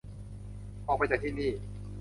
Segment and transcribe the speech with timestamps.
[0.87, 1.51] ออกไปจากที่นี่